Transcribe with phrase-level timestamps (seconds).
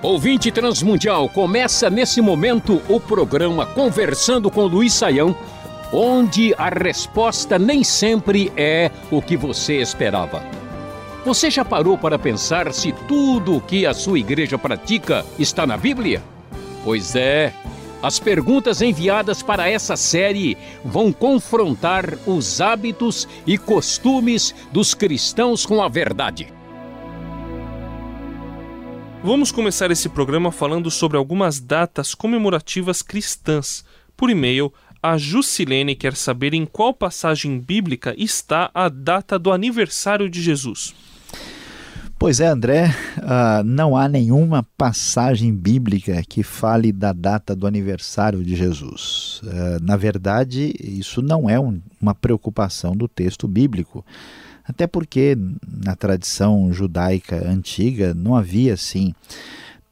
[0.00, 5.36] Ouvinte Transmundial, começa nesse momento o programa Conversando com Luiz Saião,
[5.92, 10.44] onde a resposta nem sempre é o que você esperava.
[11.24, 15.76] Você já parou para pensar se tudo o que a sua igreja pratica está na
[15.76, 16.22] Bíblia?
[16.84, 17.52] Pois é.
[18.00, 25.82] As perguntas enviadas para essa série vão confrontar os hábitos e costumes dos cristãos com
[25.82, 26.56] a verdade.
[29.28, 33.84] Vamos começar esse programa falando sobre algumas datas comemorativas cristãs.
[34.16, 40.30] Por e-mail, a Jusilene quer saber em qual passagem bíblica está a data do aniversário
[40.30, 40.94] de Jesus.
[42.18, 42.86] Pois é, André,
[43.18, 49.42] uh, não há nenhuma passagem bíblica que fale da data do aniversário de Jesus.
[49.44, 54.02] Uh, na verdade, isso não é um, uma preocupação do texto bíblico.
[54.68, 55.36] Até porque
[55.66, 59.14] na tradição judaica antiga não havia assim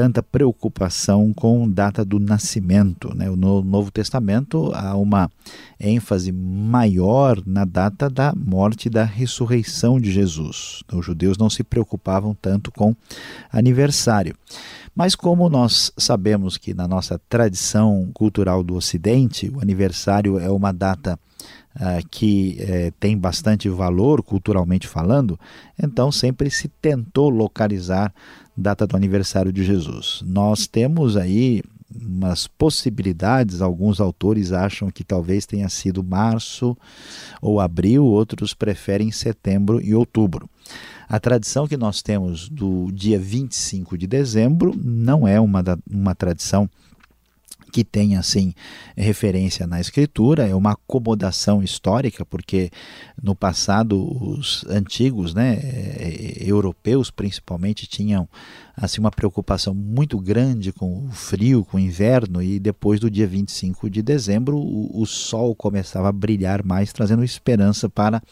[0.00, 3.14] tanta preocupação com data do nascimento.
[3.14, 3.28] Né?
[3.28, 5.30] No Novo Testamento há uma
[5.78, 10.82] ênfase maior na data da morte e da ressurreição de Jesus.
[10.90, 12.96] Os judeus não se preocupavam tanto com
[13.52, 14.34] aniversário.
[14.94, 20.72] Mas como nós sabemos que na nossa tradição cultural do Ocidente, o aniversário é uma
[20.72, 21.18] data
[21.76, 25.38] uh, que uh, tem bastante valor culturalmente falando,
[25.80, 28.12] então sempre se tentou localizar
[28.56, 30.22] data do aniversário de Jesus.
[30.24, 31.62] Nós temos aí
[31.92, 36.76] umas possibilidades, alguns autores acham que talvez tenha sido março
[37.42, 40.48] ou abril, outros preferem setembro e outubro.
[41.08, 46.70] A tradição que nós temos do dia 25 de dezembro não é uma, uma tradição
[47.70, 48.52] que tem assim
[48.96, 52.70] referência na escritura, é uma acomodação histórica, porque
[53.22, 58.28] no passado os antigos, né, eh, europeus principalmente, tinham
[58.76, 63.26] assim uma preocupação muito grande com o frio, com o inverno, e depois do dia
[63.26, 68.22] 25 de dezembro o, o sol começava a brilhar mais, trazendo esperança para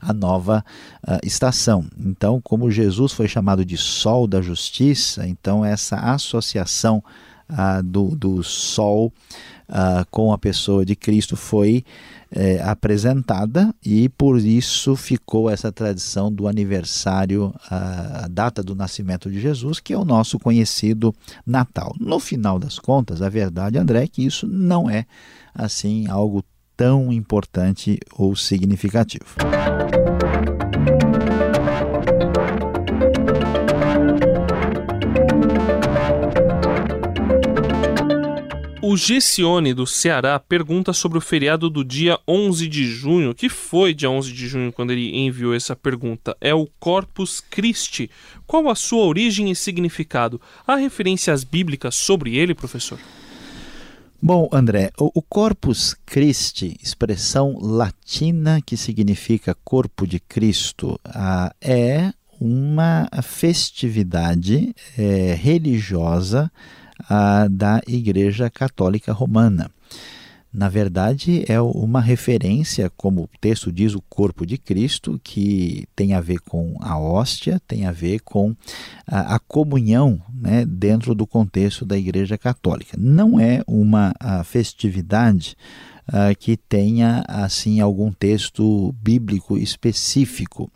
[0.00, 0.64] a nova
[1.06, 1.86] uh, estação.
[1.98, 7.02] Então, como Jesus foi chamado de sol da justiça, então essa associação
[7.48, 9.12] ah, do, do sol
[9.68, 11.84] ah, com a pessoa de Cristo foi
[12.30, 19.40] eh, apresentada e por isso ficou essa tradição do aniversário, a data do nascimento de
[19.40, 21.14] Jesus, que é o nosso conhecido
[21.46, 21.94] Natal.
[21.98, 25.06] No final das contas, a verdade, André, é que isso não é
[25.54, 26.44] assim algo
[26.76, 29.24] tão importante ou significativo.
[38.94, 43.92] O Gessione do Ceará pergunta sobre o feriado do dia 11 de junho, que foi
[43.92, 46.36] dia 11 de junho quando ele enviou essa pergunta.
[46.40, 48.08] É o Corpus Christi.
[48.46, 50.40] Qual a sua origem e significado?
[50.64, 53.00] Há referências bíblicas sobre ele, professor?
[54.22, 61.00] Bom, André, o Corpus Christi, expressão latina que significa corpo de Cristo,
[61.60, 66.48] é uma festividade é, religiosa
[67.50, 69.70] da Igreja Católica Romana.
[70.52, 76.14] Na verdade, é uma referência, como o texto diz, o corpo de Cristo, que tem
[76.14, 78.54] a ver com a hóstia, tem a ver com
[79.04, 82.96] a, a comunhão né, dentro do contexto da Igreja Católica.
[82.96, 84.14] Não é uma
[84.44, 85.56] festividade
[86.38, 90.70] que tenha assim algum texto bíblico específico.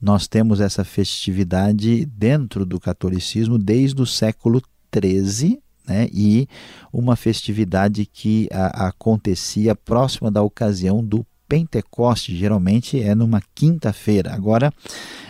[0.00, 6.48] Nós temos essa festividade dentro do catolicismo desde o século 13, né, e
[6.92, 14.32] uma festividade que a, acontecia próxima da ocasião do Pentecoste, geralmente é numa quinta-feira.
[14.32, 14.72] Agora,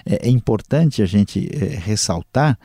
[0.04, 2.58] é, é, importante a gente é, ressaltar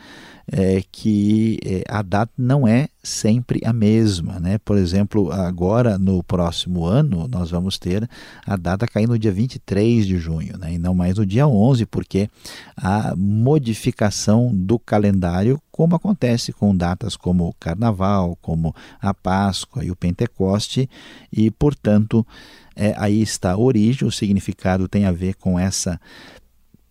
[0.52, 4.42] é, que é, a data não é sempre a mesma.
[4.42, 4.58] Né?
[4.58, 8.10] Por exemplo, agora no próximo ano, nós vamos ter
[8.46, 10.74] a data cair no dia 23 de junho, né?
[10.74, 12.30] e não mais no dia 11, porque
[12.76, 19.92] a modificação do calendário, como acontece com datas como o Carnaval, como a Páscoa e
[19.92, 20.90] o Pentecoste,
[21.32, 22.28] e portanto.
[22.76, 26.00] É, aí está a origem, o significado tem a ver com essa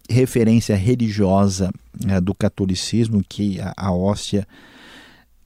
[0.08, 1.70] referência religiosa
[2.08, 4.46] é, do catolicismo, que a, a hóstia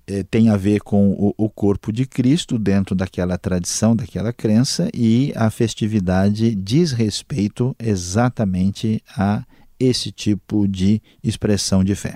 [0.07, 4.89] é, tem a ver com o, o, corpo de Cristo dentro daquela tradição, daquela crença,
[4.95, 9.45] e a festividade diz respeito exatamente a
[9.79, 12.15] esse tipo de expressão de fé.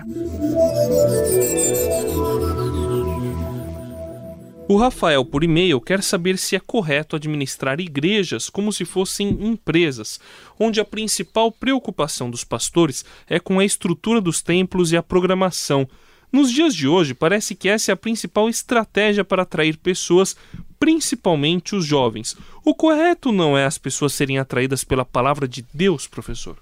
[4.72, 10.18] O Rafael, por e-mail, quer saber se é correto administrar igrejas como se fossem empresas,
[10.58, 15.86] onde a principal preocupação dos pastores é com a estrutura dos templos e a programação.
[16.32, 20.34] Nos dias de hoje, parece que essa é a principal estratégia para atrair pessoas,
[20.80, 22.34] principalmente os jovens.
[22.64, 26.56] O correto não é as pessoas serem atraídas pela palavra de Deus, professor?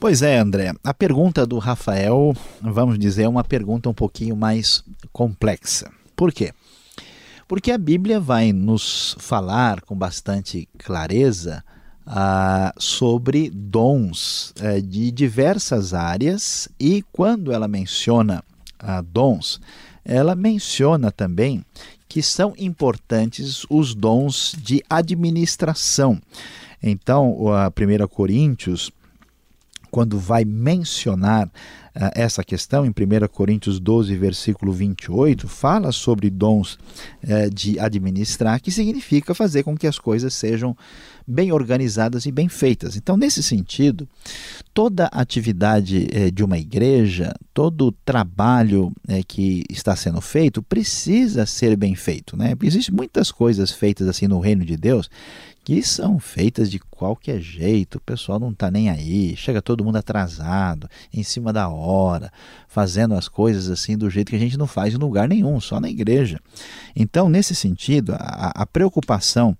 [0.00, 0.72] Pois é, André.
[0.82, 4.82] A pergunta do Rafael, vamos dizer, é uma pergunta um pouquinho mais
[5.12, 5.90] complexa.
[6.16, 6.54] Por quê?
[7.46, 11.62] Porque a Bíblia vai nos falar com bastante clareza
[12.06, 18.42] ah, sobre dons eh, de diversas áreas e quando ela menciona
[18.78, 19.60] ah, dons,
[20.02, 21.62] ela menciona também
[22.08, 26.18] que são importantes os dons de administração.
[26.82, 28.90] Então, a 1 Coríntios
[29.90, 31.50] quando vai mencionar uh,
[32.14, 32.92] essa questão, em 1
[33.32, 36.74] Coríntios 12, versículo 28, fala sobre dons
[37.24, 40.76] uh, de administrar, que significa fazer com que as coisas sejam
[41.26, 42.96] bem organizadas e bem feitas.
[42.96, 44.08] Então, nesse sentido,
[44.72, 48.92] toda atividade uh, de uma igreja, todo trabalho
[49.26, 52.36] que está sendo feito, precisa ser bem feito.
[52.36, 52.54] Né?
[52.62, 55.10] Existem muitas coisas feitas assim no reino de Deus
[55.70, 59.98] que são feitas de qualquer jeito, o pessoal não está nem aí, chega todo mundo
[59.98, 62.32] atrasado, em cima da hora,
[62.66, 65.78] fazendo as coisas assim do jeito que a gente não faz em lugar nenhum, só
[65.78, 66.40] na igreja.
[66.96, 69.56] Então, nesse sentido, a, a preocupação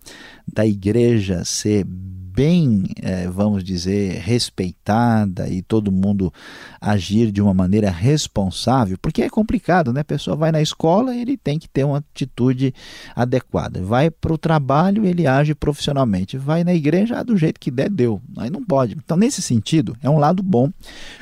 [0.53, 1.87] da igreja ser
[2.33, 6.33] bem, é, vamos dizer, respeitada e todo mundo
[6.81, 10.01] agir de uma maneira responsável, porque é complicado, né?
[10.01, 12.73] A pessoa vai na escola, ele tem que ter uma atitude
[13.15, 13.83] adequada.
[13.83, 16.39] Vai para o trabalho, ele age profissionalmente.
[16.39, 18.21] Vai na igreja, ah, do jeito que der, deu.
[18.37, 18.95] Aí não pode.
[18.95, 20.71] Então, nesse sentido, é um lado bom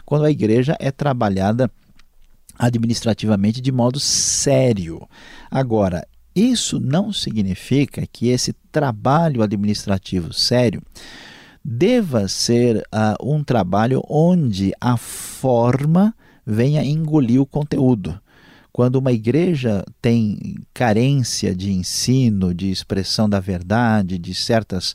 [0.05, 1.71] quando a igreja é trabalhada
[2.59, 5.09] administrativamente de modo sério.
[5.51, 6.07] Agora,
[6.39, 10.83] isso não significa que esse trabalho administrativo sério
[11.65, 16.15] deva ser uh, um trabalho onde a forma
[16.47, 18.19] venha engolir o conteúdo.
[18.73, 24.95] Quando uma igreja tem carência de ensino, de expressão da verdade, de certas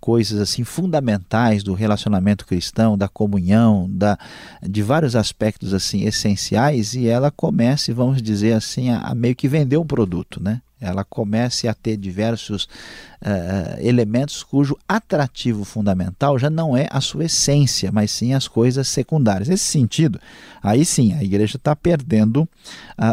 [0.00, 4.18] coisas assim fundamentais do relacionamento cristão, da comunhão, da,
[4.62, 9.46] de vários aspectos assim essenciais, e ela comece, vamos dizer assim, a, a meio que
[9.46, 10.62] vender um produto, né?
[10.80, 17.24] Ela comece a ter diversos uh, elementos cujo atrativo fundamental já não é a sua
[17.24, 19.48] essência, mas sim as coisas secundárias.
[19.48, 20.20] Nesse sentido,
[20.62, 22.48] aí sim a igreja está perdendo uh,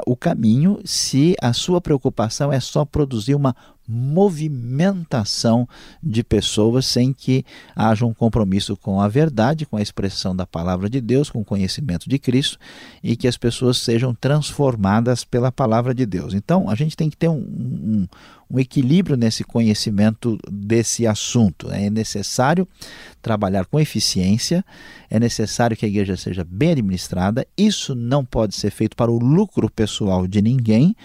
[0.05, 3.55] o caminho se a sua preocupação é só produzir uma
[3.87, 5.67] movimentação
[6.01, 7.45] de pessoas sem que
[7.75, 11.45] haja um compromisso com a verdade, com a expressão da palavra de Deus, com o
[11.45, 12.57] conhecimento de Cristo
[13.03, 16.33] e que as pessoas sejam transformadas pela palavra de Deus.
[16.33, 18.07] Então, a gente tem que ter um, um,
[18.49, 21.71] um equilíbrio nesse conhecimento desse assunto.
[21.71, 22.67] É necessário
[23.21, 24.63] trabalhar com eficiência,
[25.09, 29.19] é necessário que a igreja seja bem administrada, isso não pode ser feito para o
[29.19, 30.95] lucro pessoal de ninguém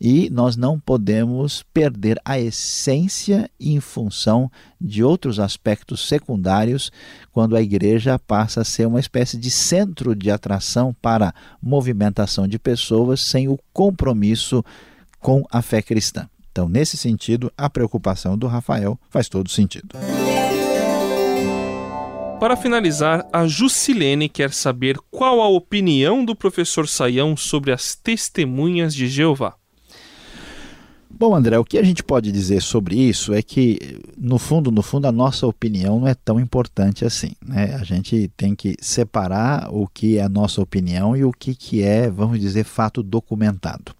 [0.00, 4.50] e nós não podemos perder a essência em função
[4.80, 6.92] de outros aspectos secundários
[7.32, 12.58] quando a igreja passa a ser uma espécie de centro de atração para movimentação de
[12.58, 14.64] pessoas sem o compromisso
[15.20, 16.28] com a fé cristã.
[16.50, 19.96] Então, nesse sentido, a preocupação do Rafael faz todo sentido.
[22.40, 28.94] Para finalizar, a Jusilene quer saber qual a opinião do professor Saião sobre as testemunhas
[28.94, 29.57] de Jeová.
[31.18, 34.82] Bom, André, o que a gente pode dizer sobre isso é que, no fundo, no
[34.82, 37.32] fundo, a nossa opinião não é tão importante assim.
[37.44, 37.74] Né?
[37.74, 41.82] A gente tem que separar o que é a nossa opinião e o que, que
[41.82, 43.96] é, vamos dizer, fato documentado.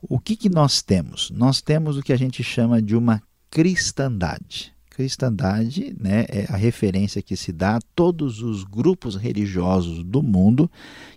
[0.00, 1.30] O que, que nós temos?
[1.30, 4.72] Nós temos o que a gente chama de uma cristandade.
[4.88, 10.70] Cristandade né, é a referência que se dá a todos os grupos religiosos do mundo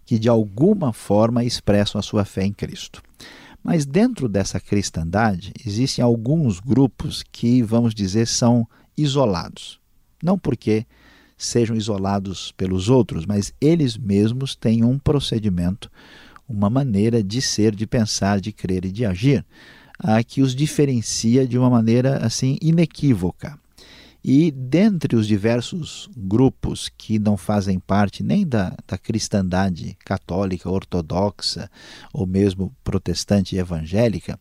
[0.04, 3.02] que, de alguma forma, expressam a sua fé em Cristo.
[3.66, 9.80] Mas dentro dessa cristandade existem alguns grupos que, vamos dizer, são isolados.
[10.22, 10.86] Não porque
[11.36, 15.90] sejam isolados pelos outros, mas eles mesmos têm um procedimento,
[16.48, 19.44] uma maneira de ser, de pensar, de crer e de agir,
[19.98, 23.60] a que os diferencia de uma maneira assim inequívoca.
[24.28, 31.70] E dentre os diversos grupos que não fazem parte nem da, da cristandade católica, ortodoxa
[32.12, 34.40] ou mesmo protestante e evangélica,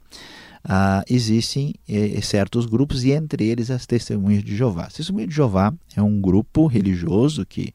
[0.65, 4.87] ah, existem eh, certos grupos e entre eles as Testemunhas de Jeová.
[4.87, 7.75] As Testemunhas de Jeová é um grupo religioso que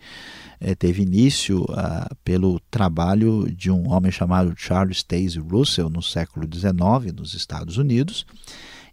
[0.59, 6.49] eh, teve início ah, pelo trabalho de um homem chamado Charles Stacey Russell no século
[6.51, 8.25] XIX nos Estados Unidos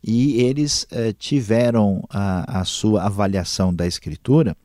[0.07, 4.57] e eles eh, tiveram a, a sua avaliação da Escritura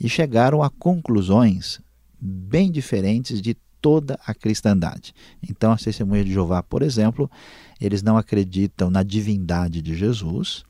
[0.00, 1.80] e chegaram a conclusões
[2.18, 5.14] bem diferentes de toda a cristandade.
[5.46, 7.30] Então, as testemunhas de Jeová, por exemplo,
[7.78, 10.64] eles não acreditam na divindade de Jesus,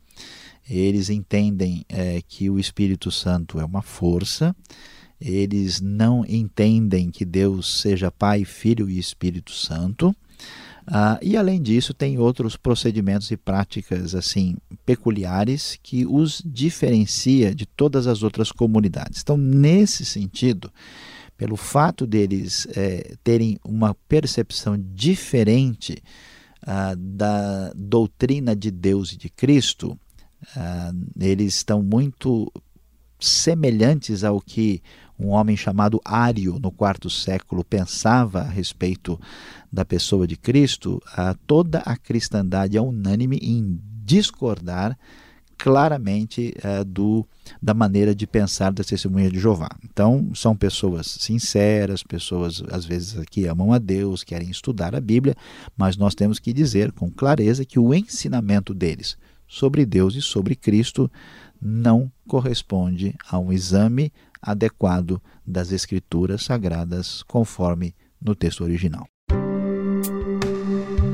[0.69, 4.55] eles entendem é, que o Espírito Santo é uma força,
[5.21, 10.15] eles não entendem que Deus seja Pai, Filho e Espírito Santo.
[10.87, 17.67] Ah, e além disso, tem outros procedimentos e práticas assim peculiares que os diferencia de
[17.67, 19.21] todas as outras comunidades.
[19.21, 20.71] Então, nesse sentido,
[21.37, 25.97] pelo fato deles é, terem uma percepção diferente
[26.63, 29.99] ah, da doutrina de Deus e de Cristo,
[30.57, 32.53] ah, eles estão muito
[33.19, 34.83] semelhantes ao que
[35.19, 39.19] um homem chamado Ário, no quarto século, pensava a respeito
[39.73, 44.97] da pessoa de Cristo, ah, toda a cristandade é unânime em discordar
[45.59, 47.27] claramente é, do,
[47.61, 49.71] da maneira de pensar das testemunhas de Jeová.
[49.85, 55.35] Então, são pessoas sinceras, pessoas às vezes que amam a Deus, querem estudar a Bíblia,
[55.77, 59.17] mas nós temos que dizer com clareza que o ensinamento deles
[59.49, 61.11] sobre Deus e sobre Cristo
[61.61, 69.07] não corresponde a um exame adequado das Escrituras Sagradas, conforme no texto original.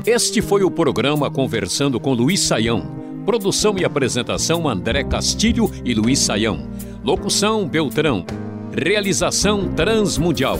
[0.05, 3.03] Este foi o programa Conversando com Luiz Saião.
[3.25, 6.69] Produção e apresentação André Castilho e Luiz Saião.
[7.03, 8.25] Locução Beltrão.
[8.75, 10.59] Realização Transmundial.